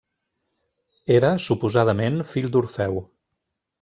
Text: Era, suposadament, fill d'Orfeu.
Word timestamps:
Era, 1.17 1.29
suposadament, 1.45 2.17
fill 2.33 2.49
d'Orfeu. 2.57 2.99